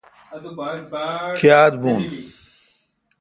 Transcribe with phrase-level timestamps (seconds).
[1.39, 1.99] کیا تہ بون،،؟